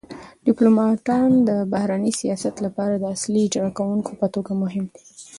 [0.45, 5.03] ډیپلوماتان د بهرني سیاست لپاره د اصلي اجرا کونکو په توګه مهم دي